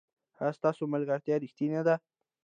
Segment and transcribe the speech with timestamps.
[0.39, 1.95] ایا ستاسو ملګرتیا ریښتینې ده؟